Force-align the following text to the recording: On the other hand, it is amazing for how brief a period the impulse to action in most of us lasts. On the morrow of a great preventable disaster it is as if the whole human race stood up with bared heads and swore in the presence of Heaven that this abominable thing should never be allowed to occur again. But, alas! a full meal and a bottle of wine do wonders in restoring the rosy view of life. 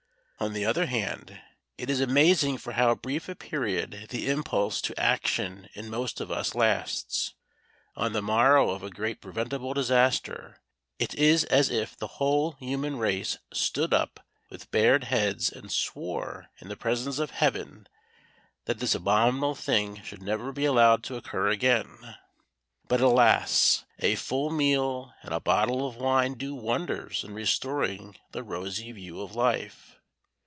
On 0.43 0.53
the 0.53 0.65
other 0.65 0.87
hand, 0.87 1.39
it 1.77 1.87
is 1.87 1.99
amazing 1.99 2.57
for 2.57 2.73
how 2.73 2.95
brief 2.95 3.29
a 3.29 3.35
period 3.35 4.07
the 4.09 4.27
impulse 4.27 4.81
to 4.81 4.99
action 4.99 5.69
in 5.75 5.87
most 5.87 6.19
of 6.19 6.31
us 6.31 6.55
lasts. 6.55 7.35
On 7.95 8.13
the 8.13 8.23
morrow 8.23 8.71
of 8.71 8.81
a 8.81 8.89
great 8.89 9.21
preventable 9.21 9.75
disaster 9.75 10.59
it 10.97 11.13
is 11.13 11.43
as 11.43 11.69
if 11.69 11.95
the 11.95 12.17
whole 12.17 12.53
human 12.53 12.97
race 12.97 13.37
stood 13.53 13.93
up 13.93 14.19
with 14.49 14.71
bared 14.71 15.03
heads 15.03 15.51
and 15.51 15.71
swore 15.71 16.47
in 16.59 16.69
the 16.69 16.75
presence 16.75 17.19
of 17.19 17.29
Heaven 17.29 17.85
that 18.65 18.79
this 18.79 18.95
abominable 18.95 19.53
thing 19.53 20.01
should 20.01 20.23
never 20.23 20.51
be 20.51 20.65
allowed 20.65 21.03
to 21.03 21.17
occur 21.17 21.49
again. 21.49 22.15
But, 22.87 22.99
alas! 22.99 23.85
a 23.99 24.15
full 24.15 24.49
meal 24.49 25.13
and 25.21 25.35
a 25.35 25.39
bottle 25.39 25.87
of 25.87 25.97
wine 25.97 26.33
do 26.33 26.55
wonders 26.55 27.23
in 27.23 27.35
restoring 27.35 28.15
the 28.31 28.41
rosy 28.41 28.91
view 28.91 29.21
of 29.21 29.35
life. 29.35 29.97